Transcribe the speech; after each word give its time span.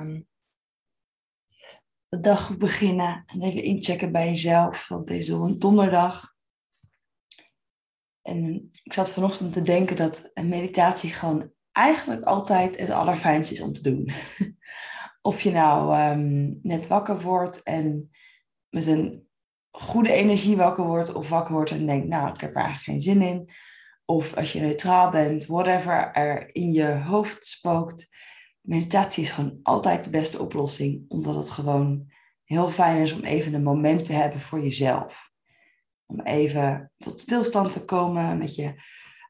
aan 0.00 0.26
de 2.08 2.20
dag 2.20 2.56
beginnen 2.56 3.22
en 3.26 3.42
even 3.42 3.62
inchecken 3.62 4.12
bij 4.12 4.28
jezelf. 4.28 4.88
Want 4.88 5.06
deze 5.06 5.48
is 5.48 5.58
donderdag. 5.58 6.34
En 8.22 8.70
ik 8.82 8.92
zat 8.92 9.10
vanochtend 9.10 9.52
te 9.52 9.62
denken 9.62 9.96
dat 9.96 10.30
een 10.34 10.48
meditatie 10.48 11.10
gewoon 11.10 11.52
eigenlijk 11.72 12.22
altijd 12.22 12.78
het 12.78 12.90
allerfijnste 12.90 13.54
is 13.54 13.60
om 13.60 13.72
te 13.72 13.82
doen. 13.82 14.12
of 15.30 15.40
je 15.40 15.50
nou 15.50 15.94
ehm, 15.94 16.54
net 16.62 16.86
wakker 16.86 17.20
wordt 17.20 17.62
en 17.62 18.10
met 18.68 18.86
een 18.86 19.28
goede 19.70 20.12
energie 20.12 20.56
wakker 20.56 20.84
wordt, 20.84 21.12
of 21.12 21.28
wakker 21.28 21.54
wordt 21.54 21.70
en 21.70 21.86
denkt, 21.86 22.08
nou, 22.08 22.32
ik 22.32 22.40
heb 22.40 22.50
er 22.50 22.62
eigenlijk 22.62 22.84
geen 22.84 23.00
zin 23.00 23.22
in. 23.22 23.50
Of 24.04 24.36
als 24.36 24.52
je 24.52 24.60
neutraal 24.60 25.10
bent, 25.10 25.46
whatever 25.46 26.12
er 26.12 26.54
in 26.54 26.72
je 26.72 26.92
hoofd 26.92 27.44
spookt. 27.44 28.08
Meditatie 28.60 29.22
is 29.22 29.30
gewoon 29.30 29.58
altijd 29.62 30.04
de 30.04 30.10
beste 30.10 30.38
oplossing, 30.38 31.04
omdat 31.08 31.34
het 31.34 31.50
gewoon 31.50 32.10
heel 32.44 32.70
fijn 32.70 33.02
is 33.02 33.12
om 33.12 33.24
even 33.24 33.54
een 33.54 33.62
moment 33.62 34.04
te 34.04 34.12
hebben 34.12 34.40
voor 34.40 34.60
jezelf. 34.60 35.32
Om 36.06 36.20
even 36.20 36.92
tot 36.98 37.20
stilstand 37.20 37.72
te 37.72 37.84
komen, 37.84 38.38
met 38.38 38.54
je 38.54 38.82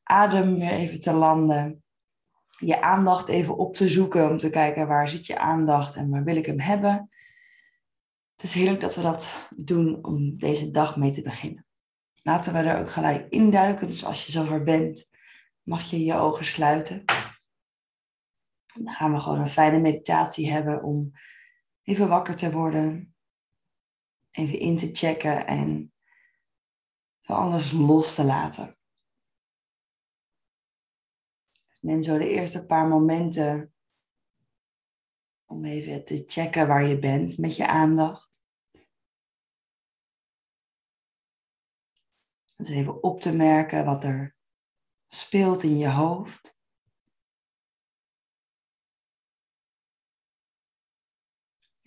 adem 0.03 0.59
weer 0.59 0.71
even 0.71 1.01
te 1.01 1.13
landen. 1.13 1.83
Je 2.59 2.83
aandacht 2.83 3.29
even 3.29 3.57
op 3.57 3.75
te 3.75 3.89
zoeken 3.89 4.31
om 4.31 4.39
te 4.39 4.51
kijken 4.51 4.87
waar 4.87 5.09
zit 5.09 5.27
je 5.27 5.39
aandacht 5.39 5.95
en 5.95 6.11
waar 6.11 6.25
wil 6.25 6.37
ik 6.37 6.47
hem 6.47 6.61
hebben. 6.61 7.11
Het 8.37 8.45
is 8.45 8.55
heerlijk 8.55 8.81
dat 8.81 8.97
we 8.97 9.03
dat 9.03 9.49
doen 9.57 10.05
om 10.05 10.39
deze 10.39 10.71
dag 10.71 10.97
mee 10.97 11.13
te 11.13 11.23
beginnen. 11.23 11.67
Laten 12.23 12.53
we 12.53 12.59
er 12.59 12.81
ook 12.81 12.91
gelijk 12.91 13.27
induiken. 13.29 13.87
Dus 13.87 14.05
als 14.05 14.27
je 14.27 14.33
zover 14.33 14.63
bent, 14.63 15.11
mag 15.63 15.91
je 15.91 16.05
je 16.05 16.15
ogen 16.15 16.45
sluiten. 16.45 17.05
Dan 18.75 18.93
gaan 18.93 19.13
we 19.13 19.21
gewoon 19.21 19.41
een 19.41 19.49
fijne 19.49 19.79
meditatie 19.79 20.51
hebben 20.51 20.83
om 20.83 21.13
even 21.83 22.09
wakker 22.09 22.37
te 22.37 22.51
worden. 22.51 23.15
Even 24.31 24.59
in 24.59 24.79
te 24.79 24.95
checken 24.95 25.47
en 25.47 25.93
van 27.21 27.37
alles 27.37 27.73
los 27.73 28.15
te 28.15 28.25
laten. 28.25 28.79
Neem 31.81 32.03
zo 32.03 32.19
de 32.19 32.29
eerste 32.29 32.67
paar 32.67 32.89
momenten 32.89 33.75
om 35.45 35.65
even 35.65 36.05
te 36.05 36.25
checken 36.27 36.69
waar 36.69 36.87
je 36.87 36.99
bent 36.99 37.39
met 37.39 37.57
je 37.57 37.67
aandacht. 37.67 38.43
Dus 42.57 42.69
even 42.69 43.03
op 43.03 43.21
te 43.21 43.37
merken 43.37 43.85
wat 43.85 44.05
er 44.05 44.37
speelt 45.07 45.63
in 45.63 45.79
je 45.79 45.91
hoofd. 45.91 46.60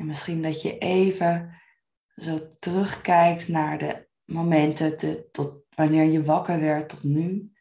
En 0.04 0.10
misschien 0.10 0.42
dat 0.42 0.62
je 0.62 0.78
even 0.78 1.62
zo 2.08 2.48
terugkijkt 2.48 3.48
naar 3.48 3.78
de 3.78 4.10
momenten 4.24 4.98
te, 4.98 5.30
tot 5.32 5.66
wanneer 5.76 6.04
je 6.04 6.24
wakker 6.24 6.60
werd 6.60 6.90
tot 6.90 7.04
nu. 7.04 7.54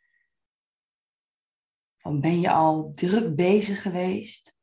Dan 1.96 2.20
ben 2.20 2.40
je 2.40 2.50
al 2.50 2.92
druk 2.94 3.36
bezig 3.36 3.82
geweest? 3.82 4.58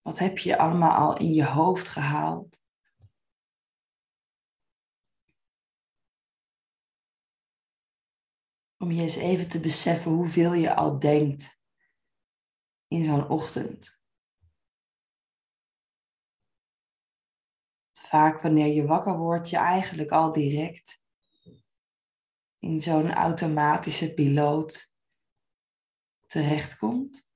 Wat 0.00 0.18
heb 0.18 0.38
je 0.38 0.58
allemaal 0.58 1.08
al 1.08 1.18
in 1.18 1.32
je 1.32 1.46
hoofd 1.46 1.88
gehaald? 1.88 2.64
Om 8.76 8.90
je 8.90 9.02
eens 9.02 9.16
even 9.16 9.48
te 9.48 9.60
beseffen 9.60 10.10
hoeveel 10.10 10.52
je 10.52 10.74
al 10.74 10.98
denkt 10.98 11.60
in 12.86 13.04
zo'n 13.04 13.28
ochtend. 13.28 14.01
Vaak 18.12 18.42
wanneer 18.42 18.66
je 18.66 18.86
wakker 18.86 19.18
wordt, 19.18 19.50
je 19.50 19.56
eigenlijk 19.56 20.10
al 20.10 20.32
direct 20.32 21.06
in 22.58 22.80
zo'n 22.80 23.12
automatische 23.12 24.14
piloot 24.14 24.96
terechtkomt. 26.26 27.32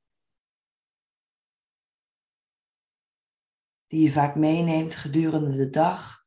Die 3.87 4.03
je 4.03 4.12
vaak 4.12 4.34
meeneemt 4.34 4.95
gedurende 4.95 5.56
de 5.56 5.71
dag. 5.71 6.27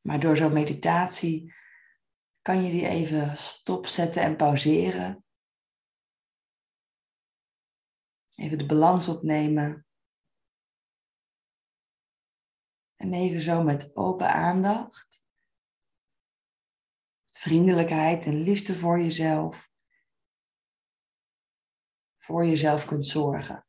Maar 0.00 0.20
door 0.20 0.36
zo'n 0.36 0.52
meditatie 0.52 1.54
kan 2.42 2.62
je 2.62 2.70
die 2.70 2.86
even 2.86 3.36
stopzetten 3.36 4.22
en 4.22 4.36
pauzeren. 4.36 5.24
Even 8.34 8.58
de 8.58 8.66
balans 8.66 9.08
opnemen. 9.08 9.84
En 13.00 13.14
even 13.14 13.40
zo 13.40 13.62
met 13.62 13.96
open 13.96 14.32
aandacht, 14.32 15.26
vriendelijkheid 17.30 18.24
en 18.24 18.34
liefde 18.34 18.74
voor 18.74 19.00
jezelf, 19.00 19.70
voor 22.18 22.46
jezelf 22.46 22.84
kunt 22.84 23.06
zorgen. 23.06 23.66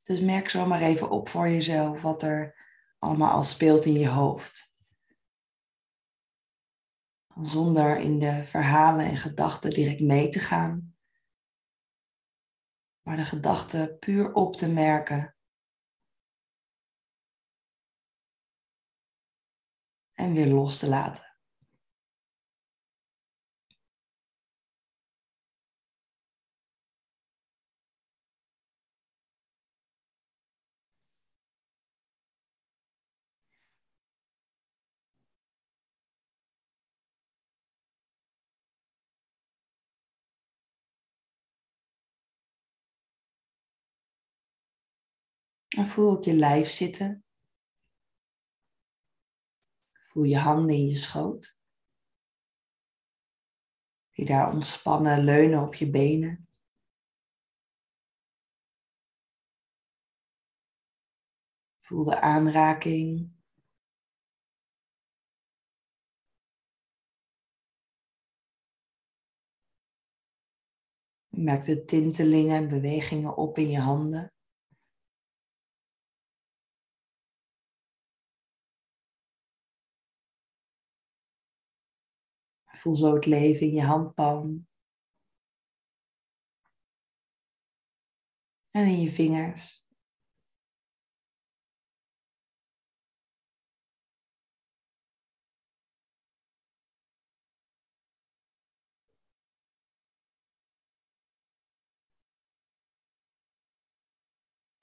Dus 0.00 0.20
merk 0.20 0.48
zo 0.48 0.66
maar 0.66 0.80
even 0.80 1.10
op 1.10 1.28
voor 1.28 1.48
jezelf 1.48 2.02
wat 2.02 2.22
er 2.22 2.54
allemaal 2.98 3.32
al 3.32 3.42
speelt 3.42 3.84
in 3.84 3.98
je 3.98 4.08
hoofd. 4.08 4.76
Zonder 7.42 7.98
in 7.98 8.18
de 8.18 8.44
verhalen 8.44 9.06
en 9.06 9.16
gedachten 9.16 9.70
direct 9.70 10.00
mee 10.00 10.28
te 10.28 10.40
gaan 10.40 10.91
maar 13.02 13.16
de 13.16 13.24
gedachten 13.24 13.98
puur 13.98 14.32
op 14.32 14.56
te 14.56 14.68
merken. 14.68 15.36
En 20.12 20.32
weer 20.32 20.46
los 20.46 20.78
te 20.78 20.88
laten. 20.88 21.31
En 45.76 45.86
voel 45.86 46.10
ook 46.10 46.24
je 46.24 46.34
lijf 46.34 46.70
zitten. 46.70 47.24
Voel 49.92 50.24
je 50.24 50.38
handen 50.38 50.76
in 50.76 50.86
je 50.86 50.96
schoot. 50.96 51.58
Die 54.10 54.26
daar 54.26 54.52
ontspannen 54.52 55.24
leunen 55.24 55.62
op 55.62 55.74
je 55.74 55.90
benen. 55.90 56.46
Voel 61.78 62.04
de 62.04 62.20
aanraking. 62.20 63.32
Merk 71.28 71.64
de 71.64 71.84
tintelingen 71.84 72.56
en 72.56 72.68
bewegingen 72.68 73.36
op 73.36 73.58
in 73.58 73.70
je 73.70 73.80
handen. 73.80 74.32
Voel 82.82 82.96
zo 82.96 83.14
het 83.14 83.26
leven 83.26 83.66
in 83.66 83.72
je 83.72 83.82
handpalm. 83.82 84.68
En 88.70 88.86
in 88.86 89.00
je 89.00 89.10
vingers. 89.10 89.86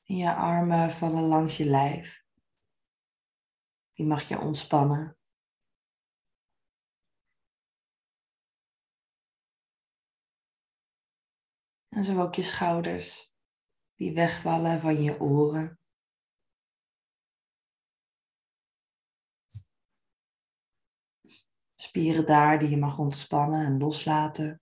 En 0.03 0.15
je 0.15 0.35
armen 0.35 0.91
vallen 0.91 1.23
langs 1.23 1.57
je 1.57 1.65
lijf. 1.65 2.23
Die 3.93 4.05
mag 4.05 4.27
je 4.27 4.39
ontspannen. 4.39 5.18
En 11.99 12.05
zo 12.05 12.21
ook 12.21 12.35
je 12.35 12.43
schouders 12.43 13.33
die 13.95 14.13
wegvallen 14.13 14.79
van 14.79 15.01
je 15.03 15.19
oren. 15.19 15.79
Spieren 21.75 22.25
daar 22.25 22.59
die 22.59 22.69
je 22.69 22.77
mag 22.77 22.97
ontspannen 22.99 23.65
en 23.65 23.77
loslaten. 23.77 24.61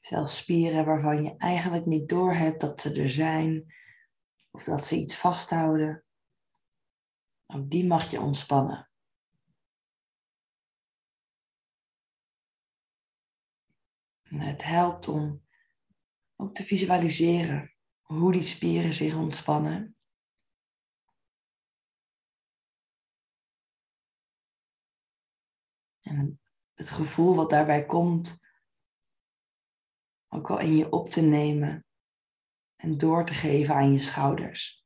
Zelfs 0.00 0.36
spieren 0.36 0.84
waarvan 0.84 1.22
je 1.22 1.36
eigenlijk 1.36 1.86
niet 1.86 2.08
doorhebt 2.08 2.60
dat 2.60 2.80
ze 2.80 3.02
er 3.02 3.10
zijn 3.10 3.74
of 4.50 4.64
dat 4.64 4.84
ze 4.84 4.96
iets 4.96 5.16
vasthouden. 5.16 6.04
Ook 7.54 7.70
die 7.70 7.86
mag 7.86 8.10
je 8.10 8.20
ontspannen. 8.20 8.90
En 14.22 14.38
het 14.38 14.62
helpt 14.64 15.08
om 15.08 15.46
ook 16.36 16.54
te 16.54 16.62
visualiseren 16.62 17.74
hoe 18.00 18.32
die 18.32 18.42
spieren 18.42 18.92
zich 18.92 19.14
ontspannen. 19.14 19.96
En 26.00 26.40
het 26.74 26.90
gevoel 26.90 27.34
wat 27.34 27.50
daarbij 27.50 27.86
komt, 27.86 28.40
ook 30.28 30.50
al 30.50 30.58
in 30.58 30.76
je 30.76 30.92
op 30.92 31.08
te 31.08 31.20
nemen 31.20 31.86
en 32.76 32.98
door 32.98 33.26
te 33.26 33.34
geven 33.34 33.74
aan 33.74 33.92
je 33.92 33.98
schouders. 33.98 34.81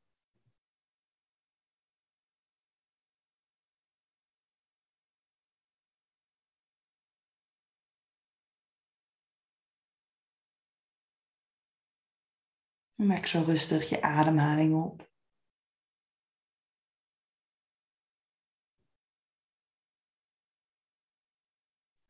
Merk 12.96 13.26
zo 13.26 13.42
rustig 13.42 13.88
je 13.88 14.02
ademhaling 14.02 14.74
op. 14.84 15.10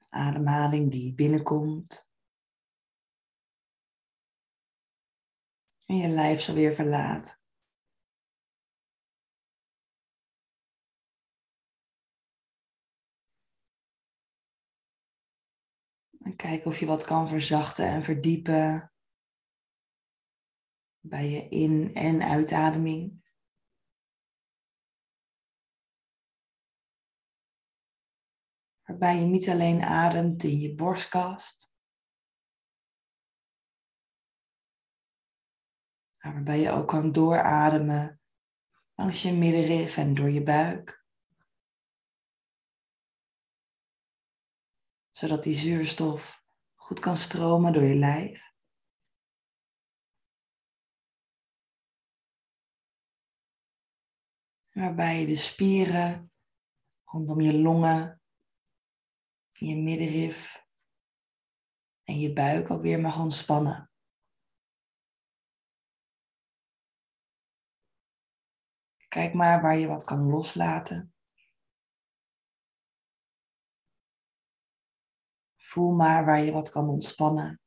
Ademhaling 0.08 0.90
die 0.90 1.14
binnenkomt. 1.14 2.08
En 5.86 5.96
je 5.96 6.08
lijf 6.08 6.40
zo 6.40 6.54
weer 6.54 6.74
verlaat. 6.74 7.40
En 16.18 16.36
kijk 16.36 16.64
of 16.64 16.78
je 16.78 16.86
wat 16.86 17.04
kan 17.04 17.28
verzachten 17.28 17.86
en 17.88 18.04
verdiepen 18.04 18.95
bij 21.08 21.31
je 21.31 21.49
in- 21.49 21.94
en 21.94 22.23
uitademing. 22.23 23.25
Waarbij 28.82 29.17
je 29.20 29.26
niet 29.26 29.49
alleen 29.49 29.82
ademt 29.82 30.43
in 30.43 30.58
je 30.58 30.75
borstkast, 30.75 31.75
maar 36.19 36.32
waarbij 36.32 36.61
je 36.61 36.70
ook 36.70 36.88
kan 36.88 37.12
doorademen 37.12 38.20
langs 38.94 39.23
je 39.23 39.32
middenrif 39.32 39.97
en 39.97 40.14
door 40.14 40.31
je 40.31 40.43
buik. 40.43 41.05
Zodat 45.11 45.43
die 45.43 45.55
zuurstof 45.55 46.44
goed 46.75 47.00
kan 47.00 47.17
stromen 47.17 47.73
door 47.73 47.85
je 47.85 47.94
lijf. 47.94 48.56
Waarbij 54.76 55.20
je 55.20 55.26
de 55.26 55.37
spieren 55.37 56.32
rondom 57.05 57.40
je 57.40 57.58
longen, 57.58 58.23
je 59.52 59.76
middenrif 59.76 60.67
en 62.02 62.19
je 62.19 62.32
buik 62.32 62.70
ook 62.70 62.82
weer 62.82 63.00
mag 63.00 63.19
ontspannen. 63.19 63.90
Kijk 69.08 69.34
maar 69.34 69.62
waar 69.62 69.78
je 69.78 69.87
wat 69.87 70.05
kan 70.05 70.31
loslaten. 70.31 71.14
Voel 75.56 75.94
maar 75.94 76.25
waar 76.25 76.40
je 76.40 76.52
wat 76.52 76.70
kan 76.70 76.88
ontspannen. 76.88 77.61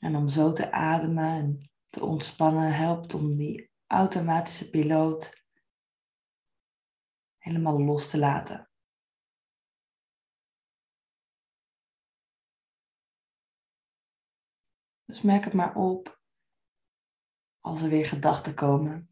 En 0.00 0.16
om 0.16 0.28
zo 0.28 0.52
te 0.52 0.72
ademen 0.72 1.24
en 1.24 1.70
te 1.86 2.04
ontspannen 2.04 2.74
helpt 2.74 3.14
om 3.14 3.36
die 3.36 3.70
automatische 3.86 4.70
piloot 4.70 5.44
helemaal 7.38 7.82
los 7.82 8.10
te 8.10 8.18
laten. 8.18 8.70
Dus 15.04 15.22
merk 15.22 15.44
het 15.44 15.52
maar 15.52 15.74
op 15.74 16.20
als 17.60 17.82
er 17.82 17.88
weer 17.88 18.06
gedachten 18.06 18.54
komen. 18.54 19.09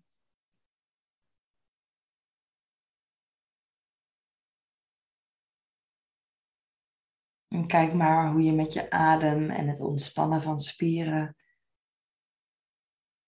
En 7.58 7.66
kijk 7.66 7.94
maar 7.94 8.30
hoe 8.32 8.42
je 8.42 8.52
met 8.52 8.72
je 8.72 8.90
adem 8.90 9.50
en 9.50 9.68
het 9.68 9.80
ontspannen 9.80 10.42
van 10.42 10.58
spieren 10.58 11.36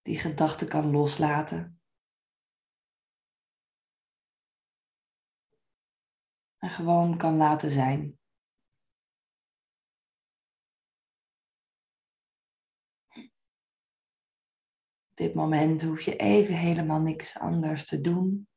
die 0.02 0.18
gedachten 0.18 0.68
kan 0.68 0.90
loslaten. 0.90 1.80
En 6.58 6.70
gewoon 6.70 7.18
kan 7.18 7.36
laten 7.36 7.70
zijn. 7.70 8.18
Op 15.08 15.16
dit 15.16 15.34
moment 15.34 15.82
hoef 15.82 16.00
je 16.00 16.16
even 16.16 16.54
helemaal 16.54 17.00
niks 17.00 17.38
anders 17.38 17.86
te 17.86 18.00
doen. 18.00 18.48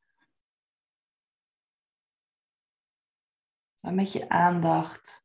Met 3.81 4.11
je 4.11 4.29
aandacht 4.29 5.22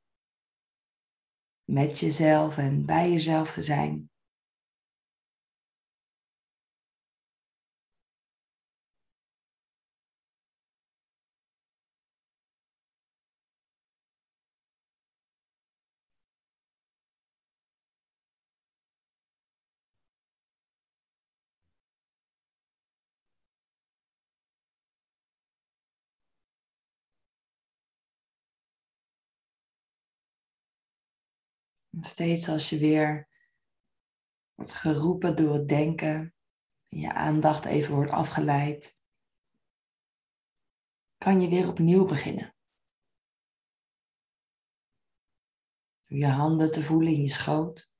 met 1.69 1.99
jezelf 1.99 2.59
en 2.59 2.85
bij 2.85 3.11
jezelf 3.13 3.53
te 3.53 3.63
zijn. 3.63 4.11
Steeds 32.01 32.49
als 32.49 32.71
je 32.71 32.79
weer 32.79 33.29
wordt 34.55 34.73
geroepen 34.73 35.37
door 35.37 35.55
het 35.55 35.69
denken, 35.69 36.35
en 36.89 36.99
je 36.99 37.13
aandacht 37.13 37.65
even 37.65 37.95
wordt 37.95 38.11
afgeleid, 38.11 39.01
kan 41.19 41.41
je 41.41 41.49
weer 41.49 41.69
opnieuw 41.69 42.05
beginnen. 42.05 42.57
Door 46.05 46.19
je 46.19 46.27
handen 46.27 46.71
te 46.71 46.83
voelen 46.83 47.13
in 47.13 47.23
je 47.23 47.31
schoot. 47.31 47.97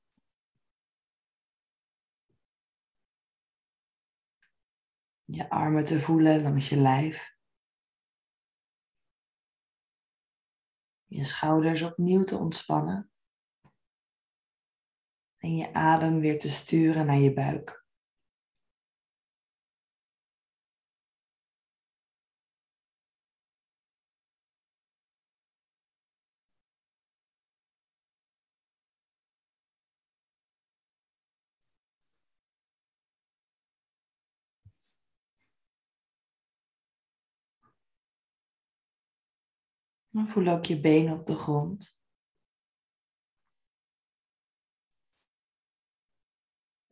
Je 5.25 5.49
armen 5.49 5.83
te 5.83 5.99
voelen 5.99 6.41
langs 6.41 6.69
je 6.69 6.77
lijf. 6.77 7.37
Je 11.05 11.23
schouders 11.23 11.81
opnieuw 11.81 12.23
te 12.23 12.37
ontspannen 12.37 13.08
en 15.39 15.55
je 15.55 15.73
adem 15.73 16.19
weer 16.19 16.39
te 16.39 16.49
sturen 16.49 17.05
naar 17.05 17.19
je 17.19 17.33
buik. 17.33 17.79
Voel 40.09 40.47
ook 40.47 40.65
je 40.65 40.79
benen 40.79 41.19
op 41.19 41.27
de 41.27 41.35
grond. 41.35 41.98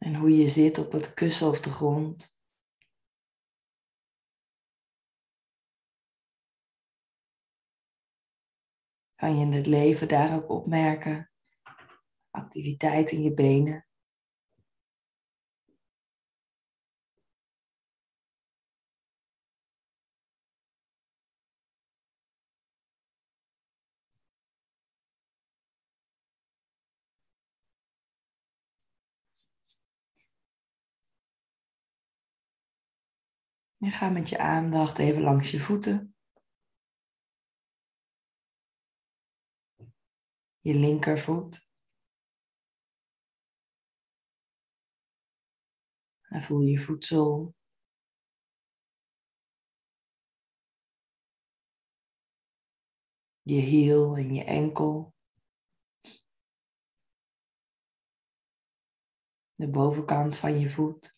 En 0.07 0.15
hoe 0.15 0.35
je 0.35 0.47
zit 0.47 0.77
op 0.77 0.91
het 0.91 1.13
kussen 1.13 1.47
of 1.47 1.59
de 1.59 1.69
grond. 1.69 2.39
Kan 9.15 9.37
je 9.37 9.45
in 9.45 9.53
het 9.53 9.65
leven 9.65 10.07
daar 10.07 10.35
ook 10.35 10.49
opmerken? 10.49 11.31
Activiteit 12.29 13.11
in 13.11 13.21
je 13.21 13.33
benen. 13.33 13.86
En 33.77 33.91
ga 33.91 34.09
met 34.09 34.29
je 34.29 34.37
aandacht 34.37 34.97
even 34.97 35.21
langs 35.21 35.51
je 35.51 35.59
voeten. 35.59 36.15
Je 40.59 40.73
linkervoet. 40.73 41.69
En 46.21 46.41
voel 46.41 46.61
je 46.61 46.79
voedsel. 46.79 47.55
Je 53.41 53.61
hiel 53.61 54.17
en 54.17 54.33
je 54.33 54.43
enkel. 54.43 55.15
De 59.55 59.69
bovenkant 59.69 60.37
van 60.37 60.59
je 60.59 60.69
voet. 60.69 61.16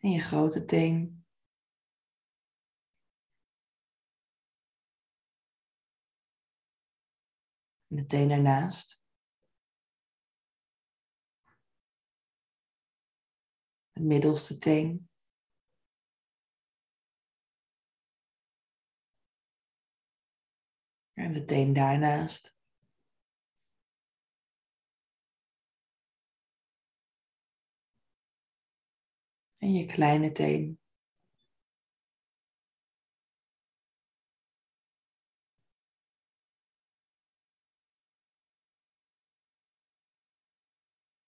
En 0.00 0.10
je 0.10 0.20
grote 0.20 0.64
teen. 0.64 1.24
En 7.86 7.96
de 7.96 8.06
teen 8.06 8.30
ernaast. 8.30 9.02
De 13.90 14.00
middelste 14.02 14.58
teen. 14.58 15.10
En 21.12 21.32
de 21.32 21.44
teen 21.44 21.72
daarnaast. 21.72 22.59
En 29.60 29.72
je 29.72 29.86
kleine 29.86 30.32
teen. 30.32 30.78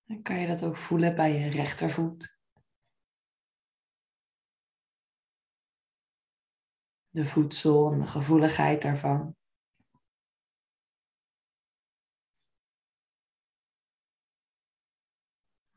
Dan 0.05 0.23
kan 0.23 0.41
je 0.41 0.47
dat 0.47 0.65
ook 0.65 0.77
voelen 0.77 1.15
bij 1.15 1.33
je 1.33 1.51
rechtervoet. 1.51 2.39
De 7.09 7.25
voedsel 7.25 7.93
en 7.93 7.99
de 7.99 8.07
gevoeligheid 8.07 8.83
daarvan. 8.83 9.37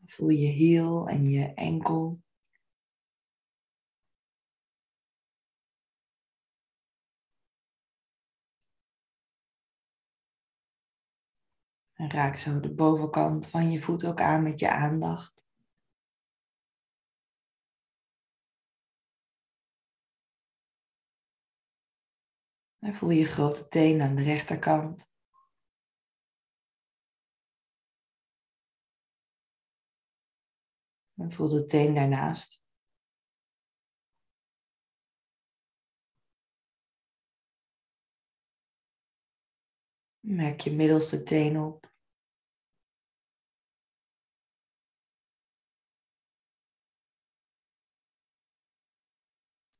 Voel 0.05 0.29
je 0.29 0.47
hiel 0.47 1.09
en 1.09 1.25
je 1.25 1.53
enkel. 1.53 2.24
En 11.95 12.11
raak 12.11 12.35
zo 12.35 12.59
de 12.59 12.73
bovenkant 12.73 13.47
van 13.47 13.71
je 13.71 13.81
voet 13.81 14.05
ook 14.05 14.21
aan 14.21 14.43
met 14.43 14.59
je 14.59 14.69
aandacht. 14.69 15.47
En 22.79 22.95
voel 22.95 23.09
je 23.09 23.25
grote 23.25 23.67
teen 23.67 24.01
aan 24.01 24.15
de 24.15 24.23
rechterkant. 24.23 25.13
En 31.15 31.31
voel 31.31 31.49
de 31.49 31.65
teen 31.65 31.93
daarnaast. 31.93 32.64
Merk 40.27 40.61
je 40.61 40.71
middelste 40.71 41.23
teen 41.23 41.57
op. 41.57 41.93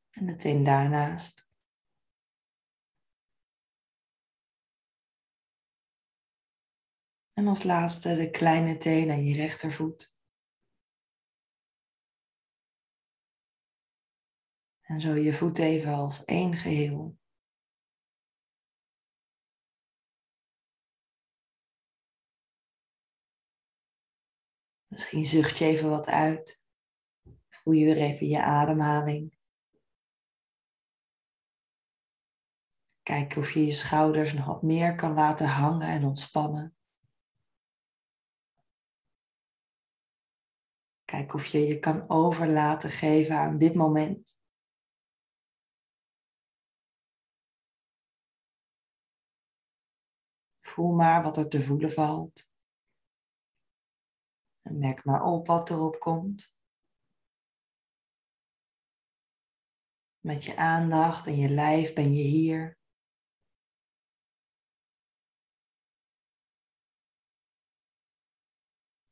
En 0.10 0.26
de 0.26 0.36
teen 0.36 0.64
daarnaast. 0.64 1.50
En 7.34 7.48
als 7.48 7.64
laatste 7.64 8.16
de 8.16 8.30
kleine 8.30 8.78
teen 8.78 9.12
aan 9.12 9.24
je 9.24 9.36
rechtervoet. 9.36 10.20
En 14.82 15.02
zo 15.02 15.14
je 15.14 15.34
voet 15.34 15.58
even 15.58 15.94
als 15.94 16.26
één 16.26 16.58
geheel. 16.58 17.18
Misschien 24.96 25.26
zucht 25.26 25.58
je 25.58 25.66
even 25.66 25.90
wat 25.90 26.08
uit. 26.08 26.64
Voel 27.50 27.74
je 27.74 27.86
weer 27.86 27.98
even 27.98 28.28
je 28.28 28.42
ademhaling. 28.42 29.38
Kijk 33.04 33.36
of 33.36 33.52
je 33.52 33.66
je 33.66 33.74
schouders 33.74 34.34
nog 34.34 34.46
wat 34.46 34.62
meer 34.62 34.96
kan 34.96 35.14
laten 35.14 35.48
hangen 35.48 35.88
en 35.88 36.04
ontspannen. 36.04 36.76
Kijk 41.06 41.34
of 41.34 41.46
je 41.46 41.60
je 41.60 41.80
kan 41.80 42.10
overlaten 42.10 42.90
geven 42.90 43.38
aan 43.38 43.58
dit 43.58 43.74
moment. 43.74 44.40
Voel 50.62 50.96
maar 50.96 51.24
wat 51.24 51.38
er 51.38 51.50
te 51.50 51.62
voelen 51.62 51.92
valt. 51.92 52.55
En 54.66 54.80
merk 54.80 55.04
maar 55.04 55.24
op 55.24 55.48
wat 55.48 55.70
erop 55.70 56.00
komt. 56.00 56.58
Met 60.20 60.44
je 60.44 60.58
aandacht 60.58 61.28
en 61.28 61.36
je 61.38 61.50
lijf 61.50 61.94
ben 61.94 62.14
je 62.14 62.24
hier. 62.24 62.78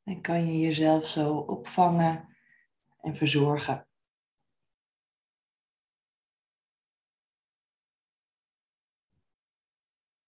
En 0.02 0.20
kan 0.20 0.46
je 0.46 0.58
jezelf 0.58 1.06
zo 1.06 1.36
opvangen 1.36 2.36
en 3.00 3.14
verzorgen. 3.16 3.88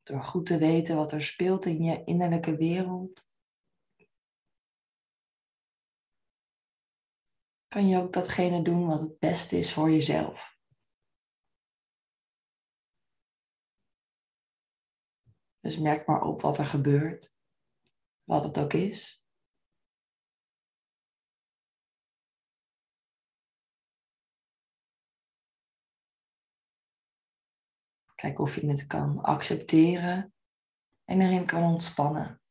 Door 0.03 0.25
goed 0.25 0.47
te 0.47 0.59
weten 0.59 0.97
wat 0.97 1.13
er 1.13 1.23
speelt 1.23 1.65
in 1.65 1.83
je 1.83 2.05
innerlijke 2.05 2.57
wereld. 2.57 3.27
Kan 7.77 7.89
je 7.89 7.99
ook 7.99 8.13
datgene 8.13 8.63
doen 8.63 8.87
wat 8.87 9.01
het 9.01 9.19
beste 9.19 9.59
is 9.59 9.73
voor 9.73 9.91
jezelf. 9.91 10.59
Dus 15.61 15.79
merk 15.79 16.07
maar 16.07 16.23
op 16.23 16.41
wat 16.41 16.59
er 16.59 16.67
gebeurt, 16.67 17.35
wat 18.25 18.45
het 18.45 18.59
ook 18.59 18.73
is. 18.73 19.25
Kijk 28.15 28.39
of 28.39 28.55
je 28.55 28.67
het 28.67 28.87
kan 28.87 29.23
accepteren 29.23 30.35
en 31.05 31.21
erin 31.21 31.47
kan 31.47 31.63
ontspannen. 31.63 32.46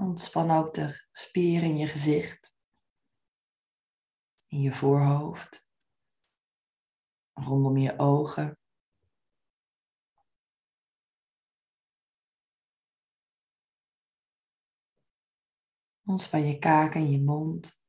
Ontspan 0.00 0.50
ook 0.50 0.74
de 0.74 1.06
spieren 1.12 1.68
in 1.68 1.76
je 1.76 1.86
gezicht, 1.86 2.56
in 4.46 4.60
je 4.60 4.72
voorhoofd, 4.72 5.68
rondom 7.32 7.76
je 7.76 7.98
ogen. 7.98 8.58
Ontspan 16.04 16.46
je 16.46 16.58
kaken 16.58 17.00
en 17.00 17.10
je 17.10 17.20
mond. 17.20 17.82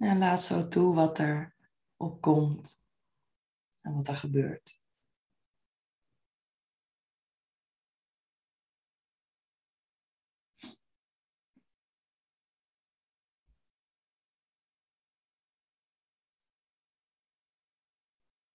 En 0.00 0.18
laat 0.18 0.42
zo 0.42 0.68
toe 0.68 0.94
wat 0.94 1.18
er 1.18 1.54
opkomt 1.96 2.84
en 3.80 3.94
wat 3.94 4.08
er 4.08 4.16
gebeurt. 4.16 4.80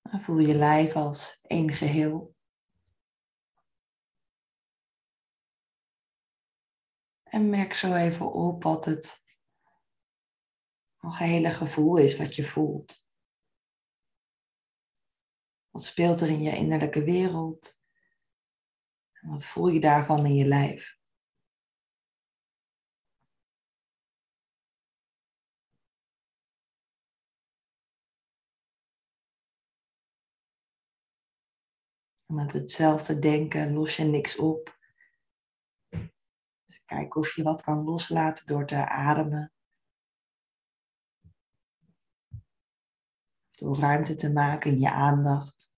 Voel 0.02 0.40
je 0.40 0.56
lijf 0.56 0.96
als 0.96 1.40
één 1.42 1.74
geheel. 1.74 2.36
En 7.24 7.50
merk 7.50 7.74
zo 7.74 7.94
even 7.94 8.32
op 8.34 8.64
wat 8.64 8.86
het 8.86 9.25
algehele 11.06 11.52
gevoel 11.52 11.98
is 11.98 12.18
wat 12.18 12.36
je 12.36 12.44
voelt. 12.44 13.08
Wat 15.70 15.84
speelt 15.84 16.22
er 16.22 16.30
in 16.30 16.42
je 16.42 16.56
innerlijke 16.56 17.04
wereld? 17.04 17.84
En 19.12 19.30
wat 19.30 19.46
voel 19.46 19.68
je 19.68 19.80
daarvan 19.80 20.26
in 20.26 20.36
je 20.36 20.46
lijf? 20.46 21.04
met 32.36 32.54
hetzelfde 32.54 33.20
denken 33.20 33.74
los 33.74 33.96
je 33.96 34.04
niks 34.04 34.38
op. 34.38 34.78
Dus 36.66 36.84
kijk 36.86 37.16
of 37.16 37.36
je 37.36 37.44
wat 37.44 37.62
kan 37.62 37.84
loslaten 37.84 38.46
door 38.46 38.66
te 38.66 38.88
ademen. 38.88 39.55
Door 43.56 43.80
ruimte 43.80 44.16
te 44.16 44.32
maken 44.32 44.72
in 44.72 44.80
je 44.80 44.92
aandacht. 44.92 45.74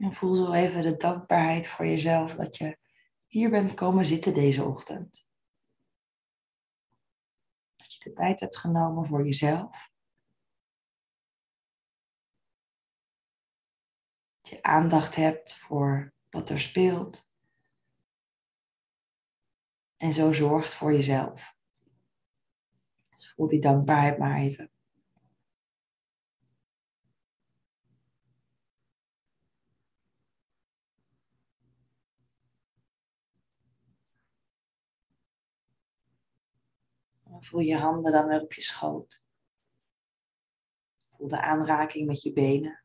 En 0.00 0.14
voel 0.14 0.34
zo 0.34 0.52
even 0.52 0.82
de 0.82 0.96
dankbaarheid 0.96 1.68
voor 1.68 1.86
jezelf 1.86 2.34
dat 2.34 2.56
je 2.56 2.78
hier 3.26 3.50
bent 3.50 3.74
komen 3.74 4.04
zitten 4.04 4.34
deze 4.34 4.64
ochtend. 4.64 5.25
De 8.06 8.12
tijd 8.12 8.40
hebt 8.40 8.56
genomen 8.56 9.06
voor 9.06 9.24
jezelf. 9.24 9.92
Dat 14.40 14.50
je 14.50 14.62
aandacht 14.62 15.14
hebt 15.14 15.54
voor 15.54 16.14
wat 16.30 16.50
er 16.50 16.60
speelt. 16.60 17.32
En 19.96 20.12
zo 20.12 20.32
zorgt 20.32 20.74
voor 20.74 20.92
jezelf. 20.92 21.56
Dus 23.10 23.32
voel 23.32 23.46
die 23.46 23.60
dankbaarheid 23.60 24.18
maar 24.18 24.36
even. 24.36 24.75
Voel 37.40 37.60
je 37.60 37.76
handen 37.76 38.12
dan 38.12 38.26
weer 38.26 38.42
op 38.42 38.52
je 38.52 38.62
schoot. 38.62 39.24
Voel 41.16 41.28
de 41.28 41.40
aanraking 41.40 42.06
met 42.06 42.22
je 42.22 42.32
benen. 42.32 42.84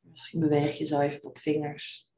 Misschien 0.00 0.40
beweeg 0.40 0.78
je 0.78 0.86
zo 0.86 1.00
even 1.00 1.22
wat 1.22 1.40
vingers. 1.40 2.10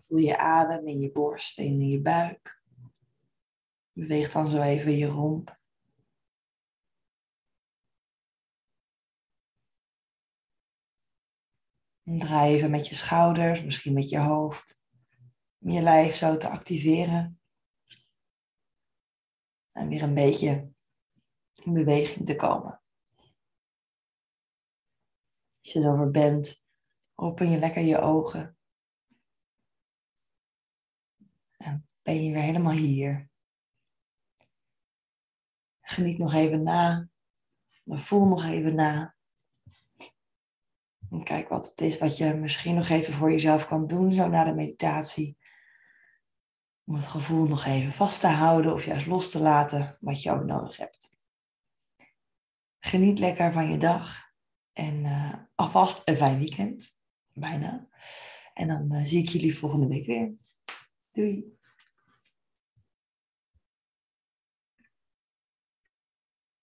Voel 0.00 0.18
je 0.18 0.38
adem 0.38 0.86
in 0.86 0.98
je 0.98 1.12
borst 1.12 1.58
en 1.58 1.64
in 1.64 1.88
je 1.88 2.00
buik. 2.00 2.62
Beweeg 3.92 4.32
dan 4.32 4.50
zo 4.50 4.62
even 4.62 4.96
je 4.96 5.06
romp. 5.06 5.59
En 12.02 12.18
draai 12.18 12.54
even 12.54 12.70
met 12.70 12.88
je 12.88 12.94
schouders, 12.94 13.62
misschien 13.62 13.92
met 13.92 14.08
je 14.08 14.18
hoofd, 14.18 14.82
om 15.58 15.70
je 15.70 15.82
lijf 15.82 16.14
zo 16.14 16.36
te 16.36 16.48
activeren. 16.48 17.40
En 19.72 19.88
weer 19.88 20.02
een 20.02 20.14
beetje 20.14 20.72
in 21.64 21.72
beweging 21.72 22.26
te 22.26 22.36
komen. 22.36 22.82
Als 25.60 25.72
je 25.72 25.80
zover 25.80 26.10
bent, 26.10 26.68
open 27.14 27.50
je 27.50 27.58
lekker 27.58 27.82
je 27.82 27.98
ogen. 27.98 28.58
En 31.56 31.88
ben 32.02 32.22
je 32.22 32.32
weer 32.32 32.42
helemaal 32.42 32.72
hier. 32.72 33.30
Geniet 35.80 36.18
nog 36.18 36.34
even 36.34 36.62
na, 36.62 37.08
maar 37.82 37.98
voel 37.98 38.28
nog 38.28 38.44
even 38.44 38.74
na. 38.74 39.18
En 41.10 41.24
kijk 41.24 41.48
wat 41.48 41.68
het 41.68 41.80
is 41.80 41.98
wat 41.98 42.16
je 42.16 42.34
misschien 42.34 42.74
nog 42.74 42.88
even 42.88 43.14
voor 43.14 43.30
jezelf 43.30 43.66
kan 43.66 43.86
doen, 43.86 44.12
zo 44.12 44.28
na 44.28 44.44
de 44.44 44.54
meditatie. 44.54 45.38
Om 46.84 46.94
het 46.94 47.06
gevoel 47.06 47.46
nog 47.46 47.64
even 47.64 47.92
vast 47.92 48.20
te 48.20 48.26
houden 48.26 48.74
of 48.74 48.84
juist 48.84 49.06
los 49.06 49.30
te 49.30 49.40
laten, 49.40 49.96
wat 50.00 50.22
je 50.22 50.30
ook 50.30 50.44
nodig 50.44 50.76
hebt. 50.76 51.18
Geniet 52.78 53.18
lekker 53.18 53.52
van 53.52 53.70
je 53.70 53.78
dag 53.78 54.30
en 54.72 54.94
uh, 55.04 55.34
alvast 55.54 56.02
een 56.04 56.16
fijn 56.16 56.38
weekend. 56.38 57.00
Bijna. 57.32 57.88
En 58.54 58.68
dan 58.68 58.92
uh, 58.92 59.04
zie 59.04 59.22
ik 59.22 59.28
jullie 59.28 59.58
volgende 59.58 59.86
week 59.86 60.06
weer. 60.06 60.34
Doei! 61.12 61.59